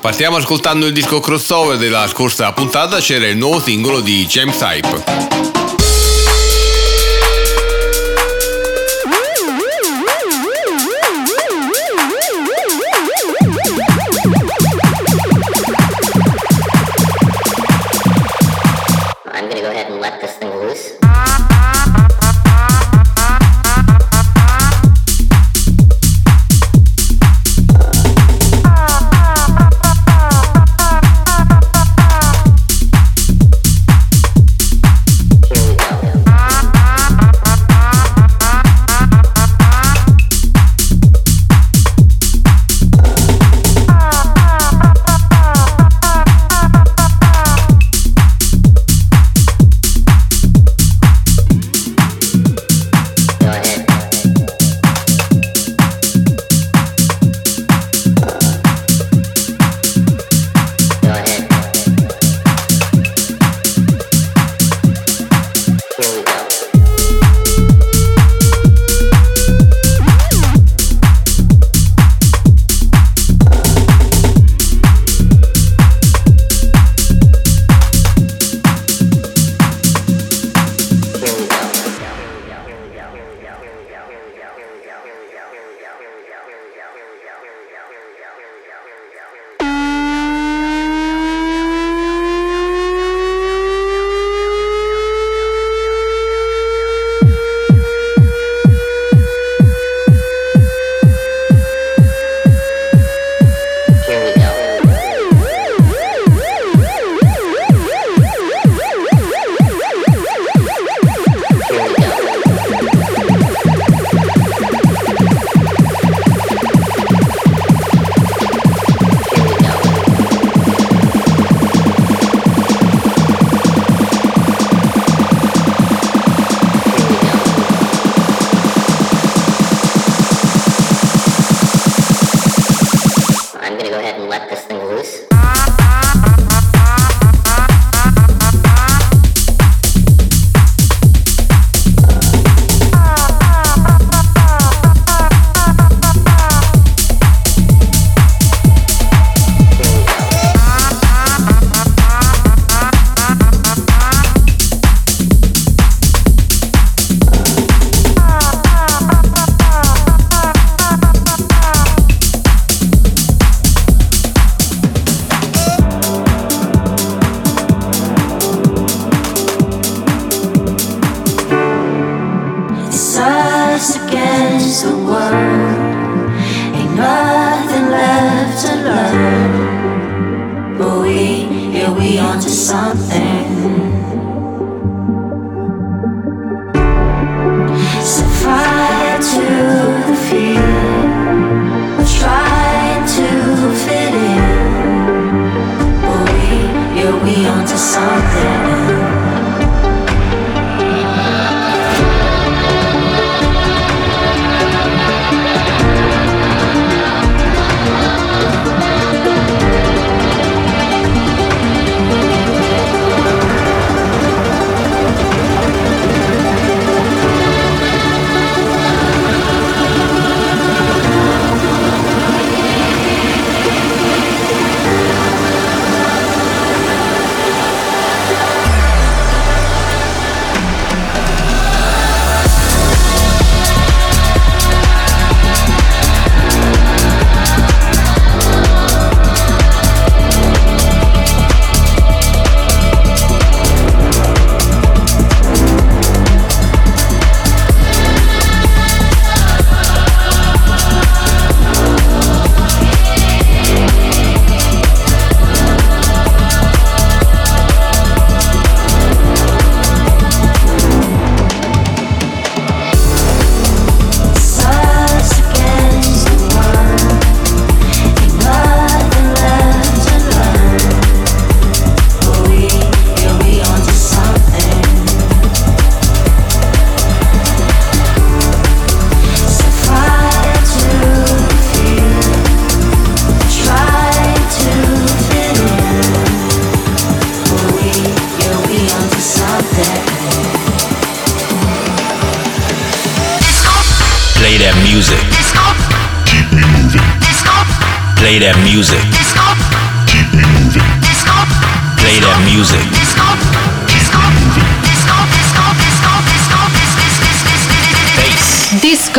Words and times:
Partiamo 0.00 0.36
ascoltando 0.36 0.86
il 0.86 0.92
disco 0.92 1.18
crossover 1.18 1.76
della 1.76 2.06
scorsa 2.06 2.52
puntata, 2.52 2.98
c'era 2.98 3.26
il 3.26 3.36
nuovo 3.36 3.58
singolo 3.58 4.00
di 4.00 4.26
James 4.26 4.60
Hype. 4.60 5.33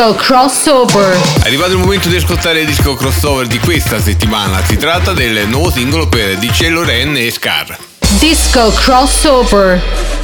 Disco 0.06 0.22
crossover. 0.22 1.18
È 1.42 1.48
arrivato 1.48 1.72
il 1.72 1.80
momento 1.80 2.10
di 2.10 2.16
ascoltare 2.16 2.60
il 2.60 2.68
disco 2.68 2.94
crossover 2.94 3.48
di 3.48 3.57
questa 3.57 4.00
settimana. 4.00 4.63
Si 4.63 4.78
tratta 4.78 5.13
del 5.13 5.48
nuovo 5.48 5.72
singolo 5.72 6.07
per 6.07 6.38
DJ 6.38 6.68
Loren 6.68 7.18
e 7.18 7.31
Scar. 7.31 7.75
Disco 8.19 8.72
crossover. 8.74 10.15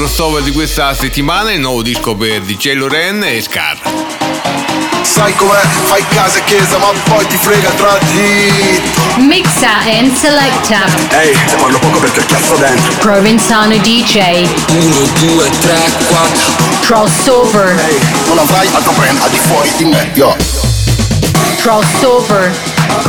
Crossover 0.00 0.42
di 0.42 0.50
questa 0.50 0.94
settimana, 0.94 1.52
il 1.52 1.60
nuovo 1.60 1.82
disco 1.82 2.14
per 2.14 2.40
DJ 2.40 2.72
Loren 2.72 3.22
e 3.22 3.42
Scar. 3.42 3.78
Sai 5.02 5.34
com'è, 5.34 5.60
fai 5.60 6.02
casa 6.08 6.38
e 6.38 6.44
chiesa 6.44 6.78
ma 6.78 6.86
poi 7.04 7.26
ti 7.26 7.36
frega 7.36 7.68
tra 7.72 7.98
di 8.12 8.80
Mixa 9.18 9.80
and 9.98 10.16
selecta. 10.16 10.86
Ehi, 11.10 11.36
te 11.46 11.54
parlo 11.56 11.78
poco 11.80 11.98
perché 11.98 12.24
cazzo 12.24 12.56
dentro 12.56 12.94
Provenzano 12.94 13.76
DJ. 13.76 14.48
1, 14.70 14.96
2, 15.34 15.50
3, 15.60 15.78
4 16.08 16.52
Crossover. 16.80 17.78
Ehi, 17.78 17.98
non 18.26 18.38
avrai 18.38 18.68
altro 18.72 18.92
brand 18.92 19.20
al 19.20 19.28
di 19.28 19.38
fuori 19.38 19.70
di 19.76 19.84
me, 19.84 20.10
yo 20.14 20.34
Crossover. 21.58 22.69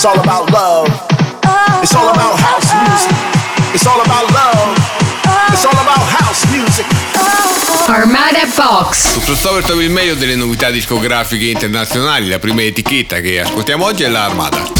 It's 0.00 0.08
all 0.08 0.18
about 0.18 0.50
love. 0.50 0.88
It's 1.82 1.94
all 1.94 2.08
about 2.08 2.40
house 2.40 2.72
music. 2.72 3.14
It's 3.74 3.84
all 3.84 4.00
about 4.00 4.30
love. 4.32 4.74
It's 5.52 5.66
all 5.66 5.78
about 5.78 6.00
house 6.00 6.46
music. 6.46 6.86
Armada 7.86 8.46
Box. 8.56 9.10
Su 9.12 9.20
Crossover 9.20 9.62
trovi 9.62 9.84
il 9.84 9.90
meglio 9.90 10.14
delle 10.14 10.36
novità 10.36 10.70
discografiche 10.70 11.44
internazionali. 11.44 12.28
La 12.28 12.38
prima 12.38 12.62
etichetta 12.62 13.20
che 13.20 13.40
ascoltiamo 13.40 13.84
oggi 13.84 14.04
è 14.04 14.08
la 14.08 14.24
Armada. 14.24 14.79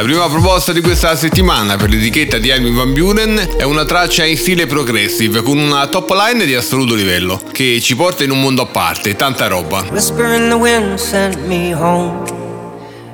La 0.00 0.06
prima 0.06 0.30
proposta 0.30 0.72
di 0.72 0.80
questa 0.80 1.14
settimana 1.14 1.76
per 1.76 1.90
l'etichetta 1.90 2.38
di 2.38 2.50
Armin 2.50 2.74
Van 2.74 2.94
Buren 2.94 3.48
è 3.58 3.64
una 3.64 3.84
traccia 3.84 4.24
in 4.24 4.38
stile 4.38 4.64
progressive 4.64 5.42
con 5.42 5.58
una 5.58 5.86
top 5.88 6.10
line 6.12 6.46
di 6.46 6.54
assoluto 6.54 6.94
livello 6.94 7.38
che 7.52 7.78
ci 7.82 7.94
porta 7.96 8.24
in 8.24 8.30
un 8.30 8.40
mondo 8.40 8.62
a 8.62 8.66
parte, 8.66 9.14
tanta 9.14 9.46
roba. 9.46 9.84
Whisper 9.90 10.48
the 10.48 10.54
wind 10.54 10.98
sent 10.98 11.36
me 11.46 11.74
home. 11.74 12.24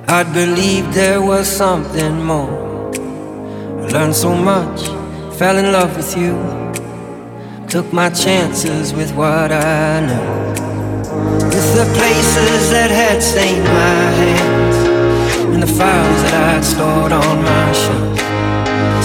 I'd 0.07 0.33
believed 0.33 0.93
there 0.93 1.19
was 1.19 1.53
something 1.53 2.23
more. 2.23 2.93
I 3.83 3.91
learned 3.91 4.15
so 4.15 4.33
much, 4.33 4.89
fell 5.37 5.59
in 5.59 5.73
love 5.73 5.97
with 5.97 6.17
you. 6.17 6.37
Took 7.67 7.93
my 7.93 8.11
chances 8.11 8.93
with 8.93 9.13
what 9.17 9.51
I 9.51 10.03
knew. 10.07 10.55
With 11.49 11.75
the 11.75 11.85
places 11.97 12.71
that 12.71 12.93
had 12.93 13.21
stained 13.21 13.65
my 13.65 13.73
hands. 13.73 14.86
And 15.53 15.63
the 15.63 15.67
files 15.67 16.21
that 16.25 16.35
I'd 16.53 16.65
stored 16.65 17.13
on 17.13 17.37
my 17.43 17.67
shelf. 17.73 18.19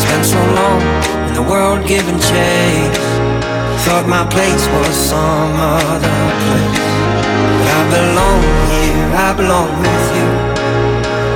Spent 0.03 0.25
so 0.25 0.41
long 0.59 0.81
in 1.29 1.33
the 1.39 1.45
world 1.51 1.87
giving 1.87 2.19
chase. 2.19 3.07
Thought 3.85 4.05
my 4.07 4.25
place 4.27 4.65
was 4.75 4.93
some 4.93 5.55
other 5.57 6.19
place. 6.43 6.85
But 7.57 7.67
I 7.77 7.81
belong 7.95 8.41
here, 8.71 9.09
I 9.15 9.29
belong 9.41 9.71
with 9.85 10.05
you. 10.17 10.29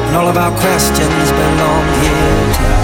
And 0.07 0.15
all 0.17 0.27
of 0.27 0.38
our 0.38 0.53
questions 0.59 1.27
belong 1.31 1.85
here 2.03 2.53
too. 2.55 2.75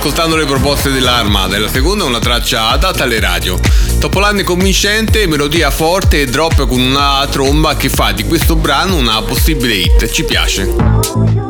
Ascoltando 0.00 0.34
le 0.34 0.46
proposte 0.46 0.90
dell'Armada 0.90 1.56
e 1.56 1.58
la 1.58 1.68
seconda 1.68 2.04
è 2.04 2.06
una 2.06 2.20
traccia 2.20 2.68
adatta 2.68 3.04
alle 3.04 3.20
radio. 3.20 3.60
Topoline 3.98 4.42
convincente, 4.44 5.26
melodia 5.26 5.70
forte 5.70 6.22
e 6.22 6.24
drop 6.24 6.66
con 6.66 6.80
una 6.80 7.26
tromba 7.30 7.76
che 7.76 7.90
fa 7.90 8.10
di 8.12 8.24
questo 8.24 8.56
brano 8.56 8.96
una 8.96 9.20
possibile 9.20 9.74
hit. 9.74 10.10
Ci 10.10 10.24
piace. 10.24 11.49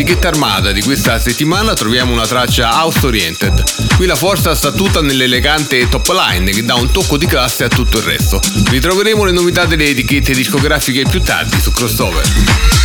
Proposta 0.00 0.04
dell'etichetta 0.04 0.28
armata 0.28 0.72
di 0.72 0.82
questa 0.82 1.18
settimana 1.18 1.74
troviamo 1.74 2.12
una 2.12 2.26
traccia 2.26 2.70
house 2.70 3.06
oriented. 3.06 3.96
Qui 3.96 4.06
la 4.06 4.16
forza 4.16 4.54
sta 4.54 4.72
tutta 4.72 5.02
nell'elegante 5.02 5.88
top 5.88 6.08
line 6.08 6.50
che 6.50 6.64
dà 6.64 6.74
un 6.74 6.90
tocco 6.90 7.16
di 7.16 7.26
classe 7.26 7.64
a 7.64 7.68
tutto 7.68 7.98
il 7.98 8.04
resto. 8.04 8.40
Ritroveremo 8.70 9.24
le 9.24 9.32
novità 9.32 9.66
delle 9.66 9.88
etichette 9.88 10.32
discografiche 10.32 11.04
più 11.08 11.20
tardi 11.22 11.60
su 11.60 11.70
Crossover. 11.72 12.79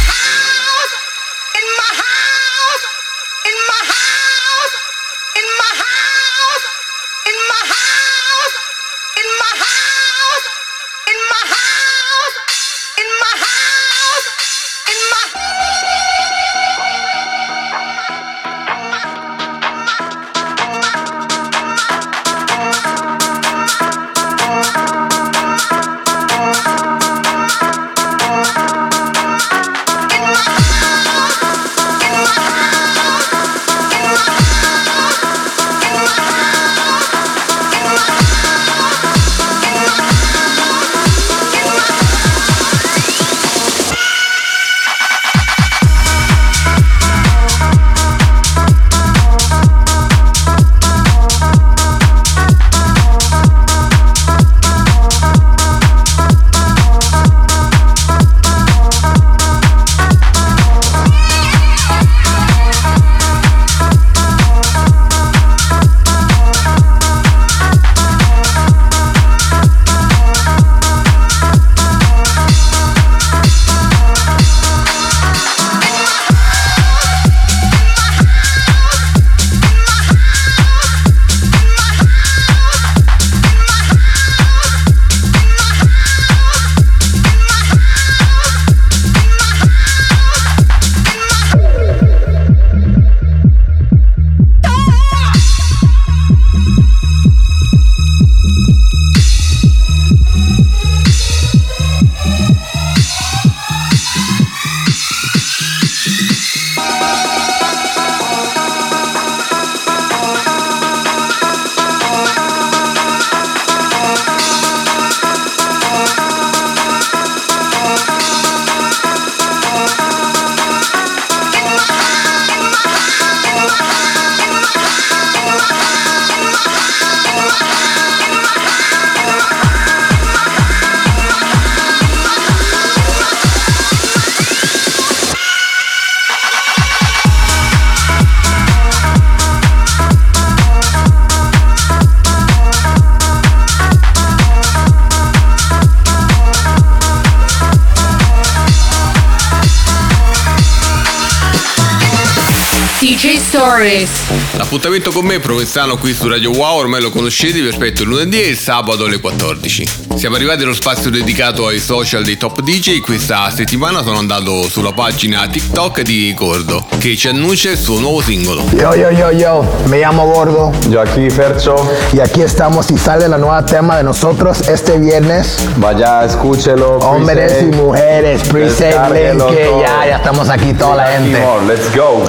L'appuntamento 154.86 155.19
con 155.19 155.26
me 155.26 155.39
Provenzano 155.39 155.98
qui 155.98 156.13
su 156.13 156.28
Radio 156.28 156.52
Wow 156.52 156.78
ormai 156.78 157.02
lo 157.02 157.10
conoscete, 157.10 157.60
vi 157.60 157.69
aspetto 157.69 158.04
il 158.04 158.08
lunedì 158.10 158.39
e 158.43 158.50
il 158.50 158.56
sabato 158.56 159.06
alle 159.06 159.19
14. 159.19 159.89
Siamo 160.15 160.36
arrivati 160.36 160.62
allo 160.62 160.76
spazio 160.76 161.10
dedicato 161.10 161.65
ai 161.65 161.80
social 161.80 162.24
dei 162.24 162.38
top 162.38 162.62
DJ, 162.62 163.00
questa 163.00 163.50
settimana 163.50 164.04
sono 164.04 164.19
andato 164.19 164.69
sulla 164.69 164.91
pagina 164.91 165.48
TikTok 165.48 166.02
di 166.02 166.32
Gordo 166.36 166.86
che 167.00 167.17
ci 167.17 167.28
annuncia 167.28 167.71
il 167.71 167.80
suo 167.80 167.98
nuovo 167.98 168.21
singolo. 168.21 168.63
Yo, 168.76 168.93
yo, 168.93 169.10
yo, 169.10 169.32
yo, 169.32 169.67
me 169.86 169.98
llamo 169.98 170.28
Gordo. 170.28 170.71
Yo 170.88 171.02
aquí, 171.02 171.32
Fercho. 171.32 171.76
Y 172.13 172.19
aquí 172.19 172.41
estamos 172.41 172.91
y 172.91 172.98
sale 173.00 173.28
la 173.28 173.38
nueva 173.39 173.65
tema 173.65 173.98
de 173.98 174.04
nosotros 174.04 174.67
este 174.67 175.00
viernes. 175.00 175.65
Vaya, 175.78 176.26
escúchelo. 176.26 177.00
Hombres 177.00 177.60
y 177.60 177.76
mujeres, 177.76 178.54
link, 178.54 178.78
que 178.78 179.71
ya, 179.82 180.06
ya 180.06 180.17
estamos 180.17 180.48
aquí 180.48 180.74
toda 180.74 180.98
la 180.98 181.08
gente. 181.08 181.39
Let's 181.65 181.95
go. 181.95 182.28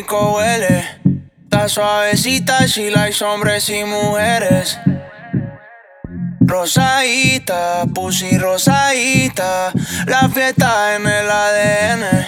Rico 0.00 0.36
huele. 0.36 0.82
Está 1.44 1.68
suavecita, 1.68 2.66
she 2.66 2.90
likes 2.90 3.22
hombres 3.22 3.68
y 3.68 3.84
mujeres. 3.84 4.78
Rosadita, 6.40 7.84
pussy 7.94 8.38
rosadita. 8.38 9.72
La 10.06 10.28
fiesta 10.30 10.96
en 10.96 11.06
el 11.06 11.30
ADN. 11.30 12.26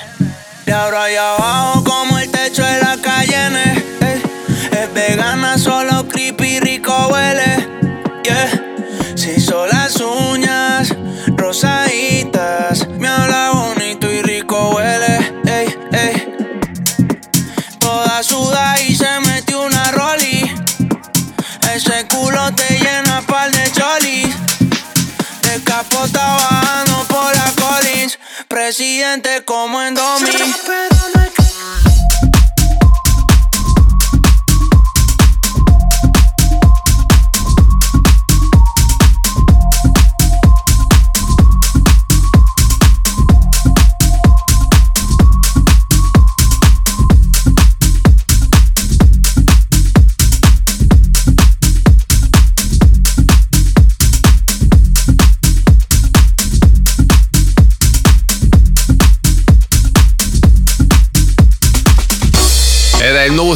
Y 0.66 0.70
ahora 0.70 1.10
y 1.10 1.16
abajo 1.16 1.82
como 1.84 2.18
el 2.18 2.30
techo 2.30 2.62
de 2.62 2.78
la 2.80 2.98
Cayenne. 3.00 3.82
Ey, 4.00 4.22
Es 4.70 4.92
vegana, 4.92 5.56
solo 5.56 6.06
creepy, 6.08 6.60
rico 6.60 6.92
huele. 7.10 7.68
Se 9.14 9.34
hizo 9.34 9.66
las 9.66 9.98
uñas 10.00 10.94
rosaditas. 11.38 11.91
Capota 26.02 26.34
bajando 26.34 27.04
por 27.06 27.32
la 27.32 27.52
Collins. 27.60 28.18
Presidente 28.48 29.44
como 29.44 29.80
en 29.80 29.94
Domi. 29.94 30.30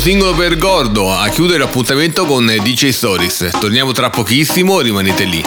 Singolo 0.07 0.35
per 0.35 0.57
Gordo 0.57 1.13
a 1.13 1.29
chiudere 1.31 1.59
l'appuntamento 1.59 2.27
con 2.27 2.47
DJ 2.47 2.91
Stories. 2.91 3.49
Torniamo 3.59 3.91
tra 3.91 4.09
pochissimo, 4.09 4.79
rimanete 4.79 5.25
lì. 5.25 5.43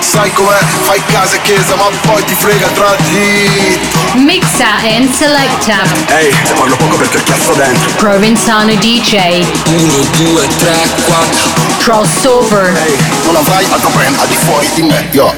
Sai 0.00 0.30
com'è, 0.34 0.58
fai 0.82 1.02
casa 1.06 1.36
e 1.36 1.40
chiesa 1.40 1.76
ma 1.76 1.84
poi 2.02 2.22
ti 2.26 2.34
frega 2.34 2.66
tra 2.74 2.94
di 3.08 3.78
Mixa 4.22 4.82
and 4.82 5.10
selecta. 5.10 5.78
Ehi, 6.14 6.30
te 6.44 6.52
parlo 6.52 6.76
poco 6.76 6.96
perché 6.96 7.16
ho 7.16 7.22
chiasso 7.22 7.54
dentro 7.54 7.90
Provenzano 7.96 8.74
DJ. 8.74 9.46
1, 9.68 9.92
2, 10.14 10.46
3, 10.58 10.76
4 11.06 11.50
Crossover. 11.78 12.76
Ehi, 12.84 12.96
non 13.24 13.36
avrai 13.36 13.64
altro 13.70 13.88
brand 13.94 14.14
al 14.18 14.28
di 14.28 14.36
fuori 14.36 14.68
di 14.74 14.82
me, 14.82 15.08
yo 15.10 15.32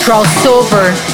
Crossover. 0.00 1.13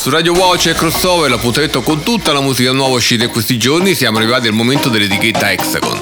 Su 0.00 0.08
Radio 0.08 0.32
Wow 0.32 0.56
c'è 0.56 0.72
crossover, 0.72 1.28
l'appuntamento 1.28 1.82
con 1.82 2.02
tutta 2.02 2.32
la 2.32 2.40
musica 2.40 2.72
nuova 2.72 2.94
uscita 2.94 3.24
in 3.24 3.30
questi 3.30 3.58
giorni. 3.58 3.94
Siamo 3.94 4.16
arrivati 4.16 4.46
al 4.46 4.54
momento 4.54 4.88
dell'etichetta 4.88 5.52
Hexagon. 5.52 5.99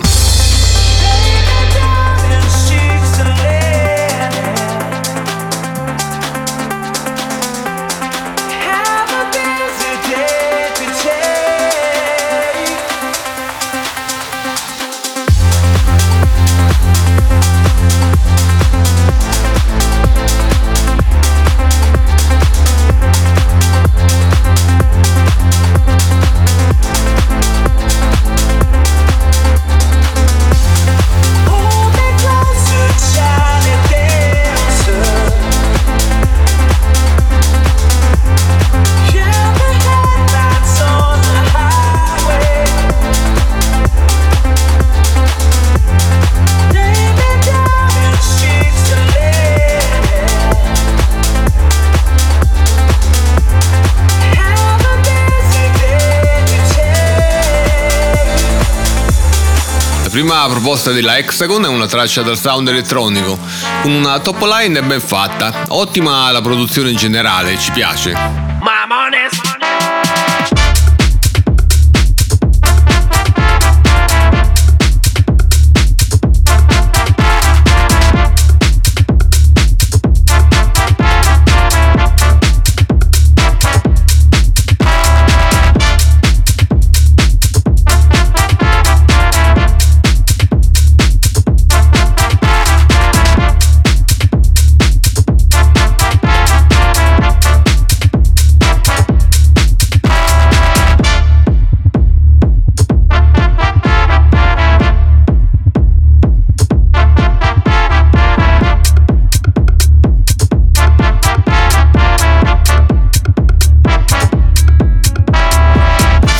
Prima 60.28 60.46
proposta 60.46 60.92
della 60.92 61.16
Hexagon 61.16 61.64
è 61.64 61.68
una 61.68 61.86
traccia 61.86 62.20
dal 62.20 62.36
sound 62.36 62.68
elettronico, 62.68 63.38
con 63.80 63.92
una 63.92 64.18
top 64.18 64.42
line 64.42 64.82
ben 64.82 65.00
fatta, 65.00 65.64
ottima 65.68 66.30
la 66.30 66.42
produzione 66.42 66.90
in 66.90 66.96
generale, 66.96 67.58
ci 67.58 67.72
piace. 67.72 68.47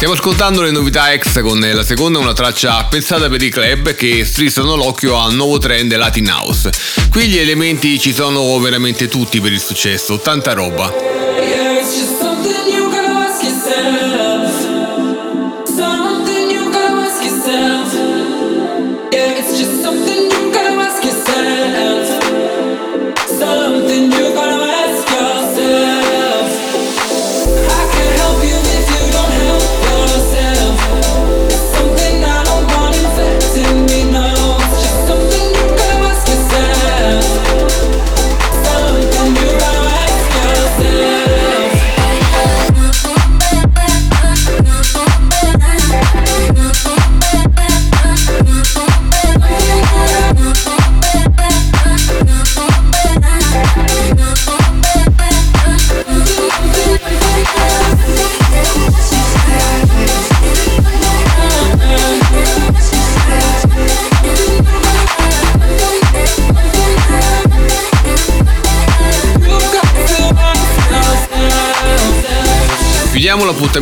Stiamo 0.09 0.27
ascoltando 0.27 0.63
le 0.63 0.71
novità 0.71 1.13
Hexagon 1.13 1.63
e 1.65 1.75
la 1.75 1.85
seconda 1.85 2.19
una 2.19 2.33
traccia 2.33 2.83
pensata 2.85 3.29
per 3.29 3.43
i 3.43 3.51
club 3.51 3.95
che 3.95 4.25
strizzano 4.25 4.75
l'occhio 4.75 5.21
al 5.21 5.35
nuovo 5.35 5.59
trend 5.59 5.95
Latin 5.95 6.31
House. 6.31 6.71
Qui 7.11 7.27
gli 7.27 7.37
elementi 7.37 7.99
ci 7.99 8.15
sono 8.15 8.59
veramente 8.59 9.07
tutti 9.07 9.39
per 9.39 9.53
il 9.53 9.61
successo, 9.61 10.19
tanta 10.19 10.55
roba. 10.55 11.18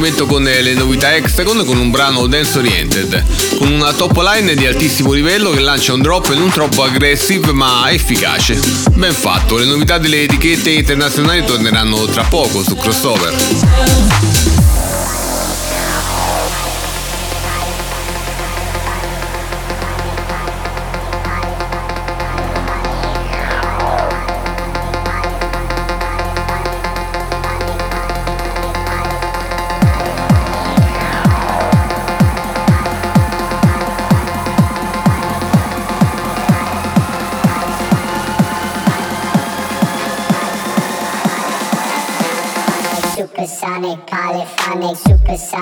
Chiudiamo 0.06 0.22
l'appuntamento 0.22 0.26
con 0.26 0.42
le 0.44 0.74
novità 0.74 1.16
Hexagon 1.16 1.64
con 1.64 1.78
un 1.78 1.90
brano 1.90 2.26
dance 2.28 2.58
oriented, 2.58 3.24
con 3.58 3.72
una 3.72 3.92
top 3.92 4.16
line 4.18 4.54
di 4.54 4.64
altissimo 4.64 5.12
livello 5.12 5.50
che 5.50 5.60
lancia 5.60 5.94
un 5.94 6.00
drop 6.00 6.32
non 6.34 6.48
troppo 6.50 6.84
aggressive 6.84 7.52
ma 7.52 7.90
efficace. 7.90 8.58
Ben 8.92 9.12
fatto, 9.12 9.56
le 9.56 9.64
novità 9.64 9.98
delle 9.98 10.22
etichette 10.22 10.70
internazionali 10.70 11.44
torneranno 11.44 12.04
tra 12.04 12.22
poco 12.22 12.62
su 12.62 12.76
crossover. 12.76 14.55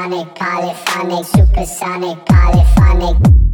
Supersonic, 0.04 0.34
polyphonic, 0.34 1.24
supersonic, 1.24 2.26
polyphonic. 2.26 3.53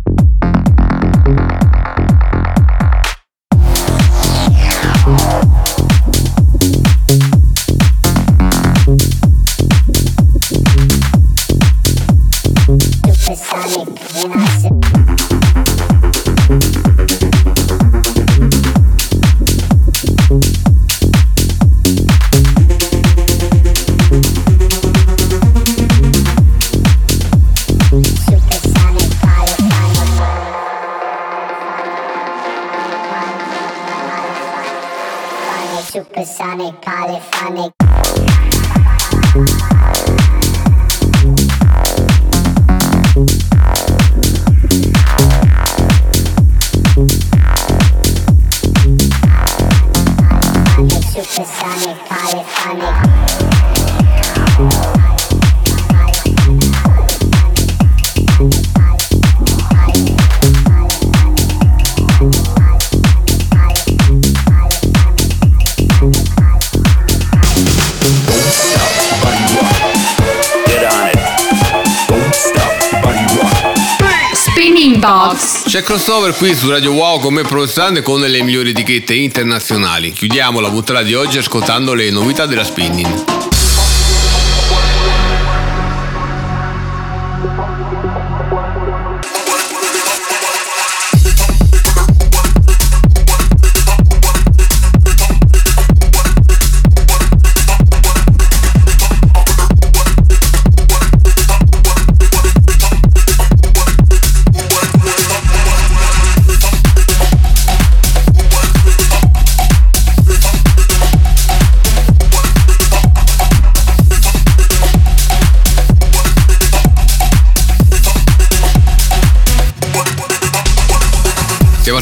Box. 75.01 75.63
C'è 75.65 75.83
crossover 75.83 76.35
qui 76.37 76.55
su 76.55 76.69
Radio 76.69 76.93
Wow 76.93 77.21
con 77.21 77.33
me 77.33 77.41
Provenzano 77.43 78.03
con 78.03 78.21
le 78.21 78.43
migliori 78.43 78.71
etichette 78.71 79.15
internazionali. 79.15 80.13
Chiudiamo 80.13 80.61
la 80.61 80.69
puntata 80.69 81.03
di 81.03 81.15
oggi 81.15 81.39
ascoltando 81.39 81.95
le 81.95 82.11
novità 82.11 82.45
della 82.45 82.65
spinning. 82.65 83.40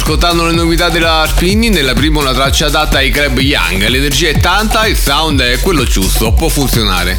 Ascoltando 0.09 0.47
le 0.47 0.53
novità 0.53 0.89
della 0.89 1.27
spinning, 1.29 1.75
nella 1.75 1.93
prima 1.93 2.21
una 2.21 2.33
traccia 2.33 2.65
adatta 2.65 2.97
ai 2.97 3.11
club 3.11 3.39
young, 3.41 3.87
l'energia 3.89 4.31
è 4.31 4.41
tanta, 4.41 4.87
il 4.87 4.97
sound 4.97 5.43
è 5.43 5.61
quello 5.61 5.85
giusto, 5.85 6.33
può 6.33 6.49
funzionare. 6.49 7.19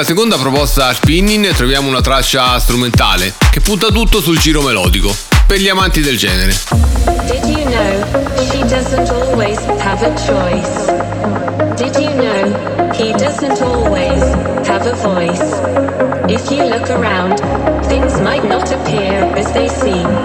La 0.00 0.06
seconda 0.06 0.38
proposta 0.38 0.94
spinning 0.94 1.52
troviamo 1.52 1.86
una 1.86 2.00
traccia 2.00 2.58
strumentale 2.58 3.34
che 3.50 3.60
punta 3.60 3.88
tutto 3.88 4.22
sul 4.22 4.38
giro 4.38 4.62
melodico, 4.62 5.14
per 5.46 5.58
gli 5.58 5.68
amanti 5.68 6.00
del 6.00 6.16
genere. 6.16 6.58
Did 7.26 7.44
you 7.44 7.62
know 7.66 8.48
she 8.50 8.60
doesn't 8.64 9.10
always 9.10 9.58
have 9.78 10.02
a 10.02 10.14
choice? 10.14 10.86
Did 11.76 11.94
you 11.96 12.14
know 12.14 12.90
he 12.94 13.12
doesn't 13.12 13.60
always 13.60 14.22
have 14.66 14.86
a 14.86 14.94
voice? 14.94 15.42
If 16.28 16.50
you 16.50 16.64
look 16.64 16.88
around, 16.88 17.38
things 17.86 18.18
might 18.20 18.44
not 18.44 18.72
appear 18.72 19.30
as 19.36 19.52
they 19.52 19.68
seem. 19.68 20.19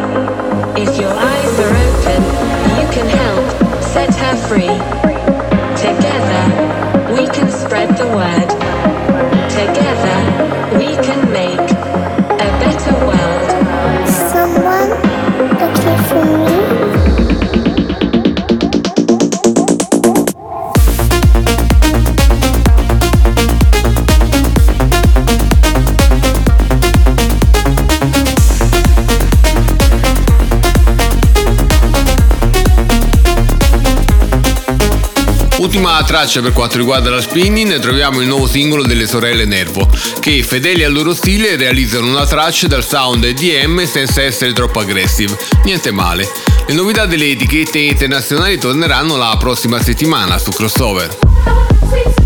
Traccia 36.06 36.42
per 36.42 36.54
quanto 36.54 36.78
riguarda 36.78 37.10
la 37.10 37.20
spinning, 37.20 37.80
troviamo 37.80 38.22
il 38.22 38.28
nuovo 38.28 38.48
singolo 38.48 38.84
delle 38.84 39.08
sorelle 39.08 39.46
Nervo, 39.46 39.90
che 40.20 40.44
fedeli 40.44 40.84
al 40.84 40.94
loro 40.94 41.14
stile 41.14 41.56
realizzano 41.56 42.08
una 42.08 42.26
traccia 42.26 42.68
dal 42.68 42.86
sound 42.86 43.24
EDM 43.24 43.86
senza 43.86 44.22
essere 44.22 44.54
troppo 44.54 44.80
aggressive. 44.80 45.38
Niente 45.64 45.92
male. 45.92 46.30
Le 46.68 46.74
novità 46.74 47.06
delle 47.06 47.32
etichette 47.32 47.80
internazionali 47.80 48.58
torneranno 48.58 49.18
la 49.18 49.36
prossima 49.40 49.82
settimana 49.82 50.38
su 50.38 50.52
Crossover. 50.52 52.25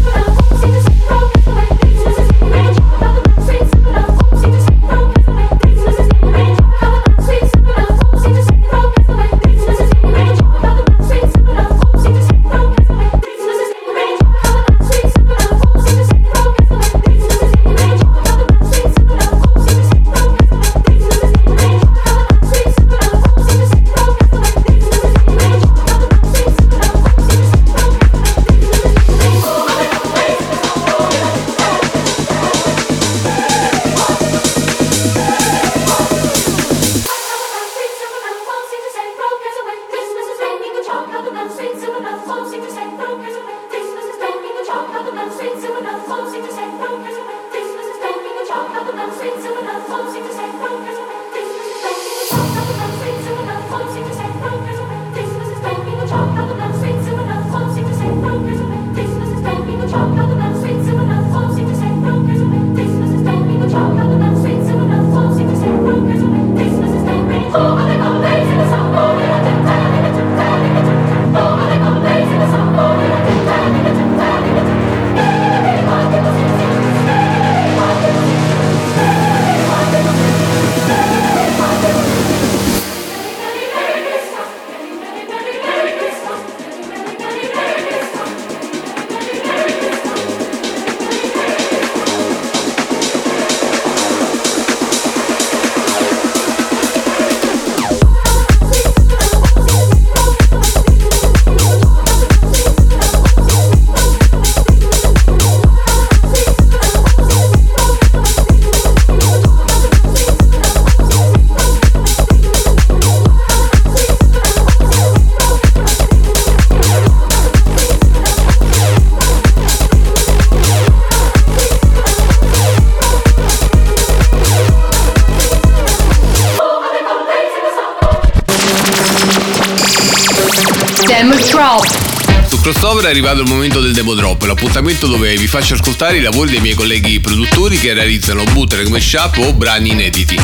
È 133.10 133.12
arrivato 133.12 133.42
il 133.42 133.48
momento 133.48 133.82
del 133.82 133.92
demo 133.92 134.14
drop, 134.14 134.44
l'appuntamento 134.44 135.08
dove 135.08 135.36
vi 135.36 135.48
faccio 135.48 135.74
ascoltare 135.74 136.18
i 136.18 136.22
lavori 136.22 136.52
dei 136.52 136.60
miei 136.60 136.76
colleghi 136.76 137.20
produttori 137.20 137.80
che 137.80 137.94
realizzano 137.94 138.44
bootleg, 138.44 138.88
mashup 138.88 139.38
o 139.38 139.54
brani 139.54 139.90
inediti. 139.90 140.40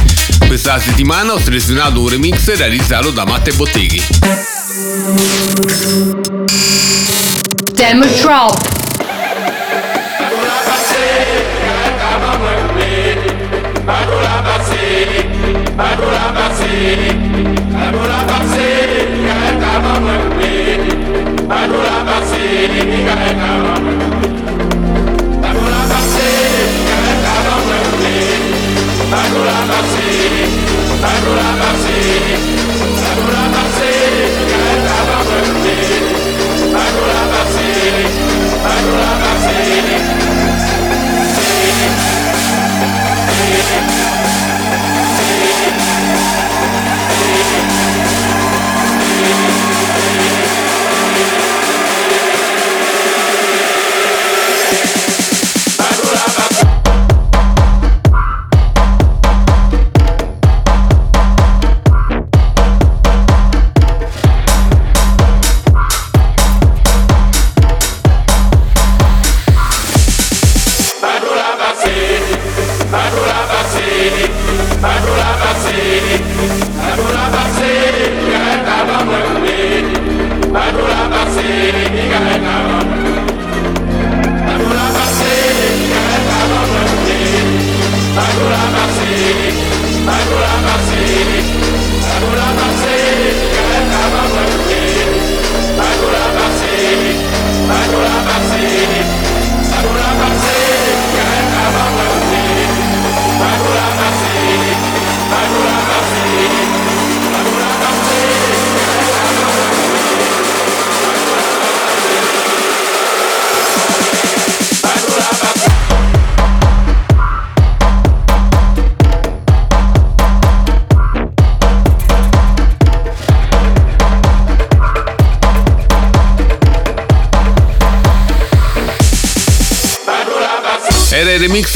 Questa 0.47 0.79
settimana 0.79 1.33
ho 1.33 1.39
selezionato 1.39 2.01
un 2.01 2.09
remix 2.09 2.55
realizzato 2.55 3.11
da 3.11 3.23
Matte 3.23 3.53
Botteghi. 3.53 4.03
Demo 7.73 8.05
drop. 8.19 8.74
Era 22.67 22.81
il 22.81 23.05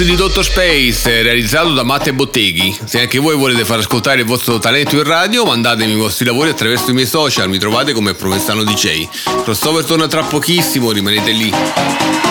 di 0.03 0.15
Dottor 0.15 0.43
Space 0.43 1.21
realizzato 1.23 1.73
da 1.73 1.83
Matte 1.83 2.13
Botteghi. 2.13 2.77
Se 2.85 3.01
anche 3.01 3.17
voi 3.17 3.35
volete 3.35 3.65
far 3.65 3.79
ascoltare 3.79 4.19
il 4.19 4.25
vostro 4.25 4.59
talento 4.59 4.95
in 4.95 5.03
radio, 5.03 5.43
mandatemi 5.45 5.93
i 5.93 5.95
vostri 5.95 6.25
lavori 6.25 6.49
attraverso 6.51 6.91
i 6.91 6.93
miei 6.93 7.07
social, 7.07 7.49
mi 7.49 7.57
trovate 7.57 7.91
come 7.91 8.13
Provenzano 8.13 8.63
DJ. 8.63 9.07
Crossover 9.43 9.83
torna 9.83 10.07
tra 10.07 10.21
pochissimo, 10.23 10.91
rimanete 10.91 11.31
lì. 11.31 11.53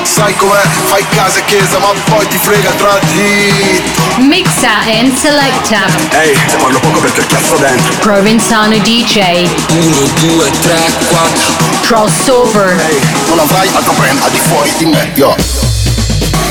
Sai 0.03 0.35
com'è? 0.37 0.62
Fai 0.85 1.05
casa 1.11 1.41
e 1.41 1.45
chiesa, 1.45 1.79
ma 1.79 1.89
poi 2.07 2.27
ti 2.29 2.39
frega 2.39 2.71
tra 2.71 2.99
dito. 3.12 4.21
Mixa 4.21 4.79
and 4.87 5.14
selecta. 5.14 5.87
Ehi, 6.21 6.39
te 6.49 6.57
parlo 6.57 6.79
poco 6.79 7.01
perché 7.01 7.27
cazzo 7.27 7.57
dentro. 7.57 7.95
Provenzano 7.99 8.79
DJ. 8.79 9.47
1, 9.71 9.97
2, 10.21 10.51
3, 10.62 10.93
4. 11.09 11.53
Crossover. 11.83 12.81
Ehi, 12.89 13.01
non 13.29 13.39
avrai 13.41 13.69
altro 13.75 13.93
brand 13.93 14.19
al 14.23 14.31
di 14.31 14.39
fuori 14.39 14.73
di 14.79 14.87
me, 14.87 15.12
yo. 15.14 15.68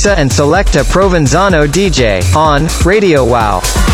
Mixa 0.00 0.16
and 0.16 0.30
Selecta 0.30 0.82
Provenzano 0.82 1.66
DJ 1.66 2.22
on 2.34 2.66
Radio 2.86 3.22
Wow. 3.22 3.89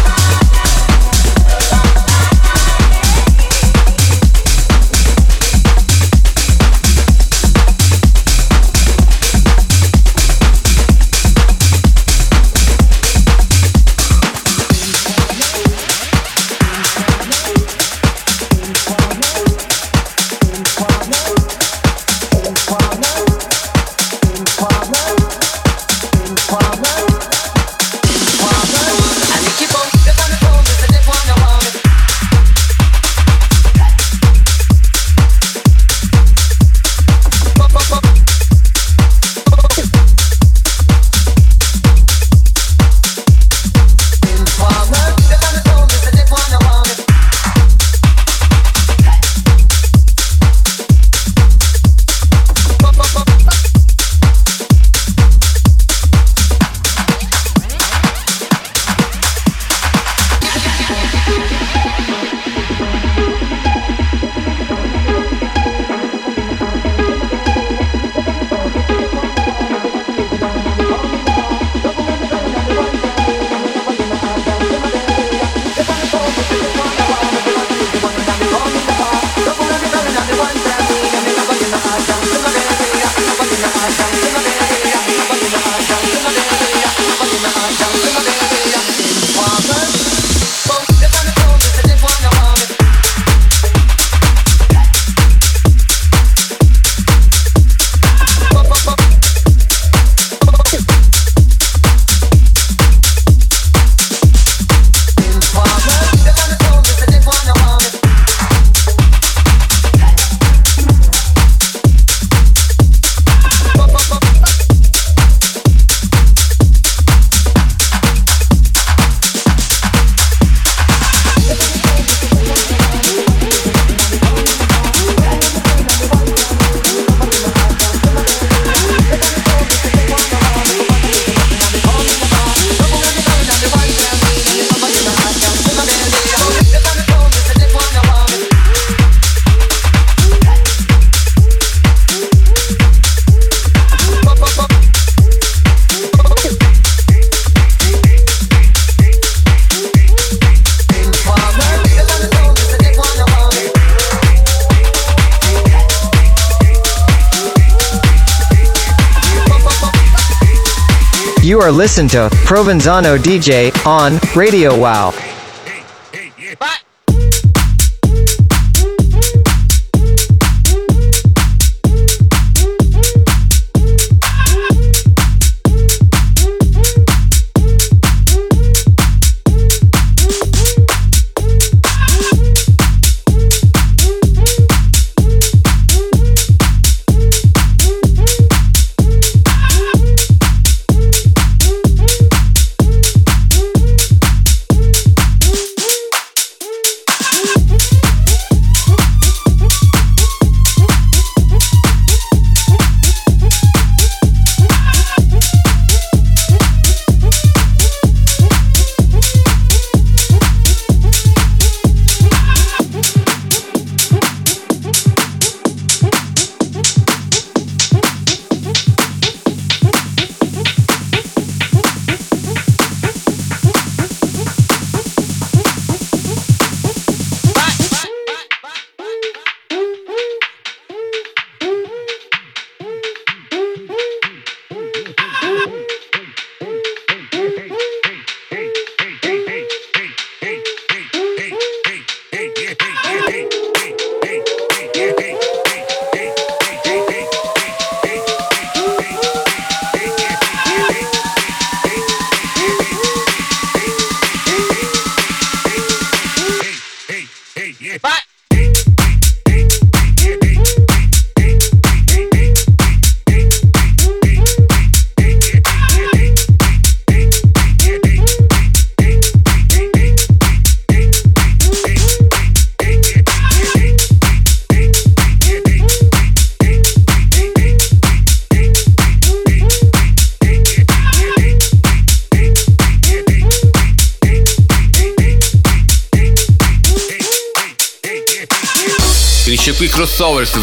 You 161.56 161.62
are 161.62 161.72
listening 161.72 162.08
to 162.10 162.28
Provenzano 162.44 163.16
DJ 163.16 163.72
on 163.86 164.20
Radio 164.34 164.78
Wow. 164.78 165.25